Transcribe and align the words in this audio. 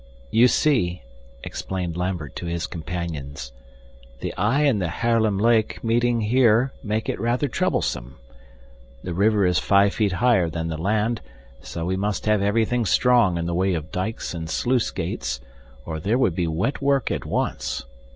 "You 0.31 0.47
see," 0.47 1.03
explained 1.43 1.95
Lambert 1.95 2.35
to 2.37 2.47
his 2.47 2.65
companions, 2.65 3.51
"the 4.19 4.33
Y 4.35 4.61
and 4.61 4.81
the 4.81 4.89
Haarlem 4.89 5.37
Lake 5.39 5.83
meeting 5.83 6.21
here 6.21 6.73
make 6.81 7.07
it 7.07 7.19
rather 7.19 7.47
troublesome. 7.47 8.15
The 9.03 9.13
river 9.13 9.45
is 9.45 9.59
five 9.59 9.93
feet 9.93 10.13
higher 10.13 10.49
than 10.49 10.69
the 10.69 10.77
land, 10.81 11.21
so 11.61 11.85
we 11.85 11.97
must 11.97 12.25
have 12.25 12.41
everything 12.41 12.83
strong 12.83 13.37
in 13.37 13.45
the 13.45 13.53
way 13.53 13.75
of 13.75 13.91
dikes 13.91 14.33
and 14.33 14.49
sluice 14.49 14.89
gates, 14.89 15.39
or 15.85 15.99
there 15.99 16.17
would 16.17 16.33
be 16.33 16.47
wet 16.47 16.81
work 16.81 17.11
at 17.11 17.23
once. 17.23 17.85